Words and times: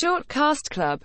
Shortcast 0.00 0.70
Club. 0.70 0.96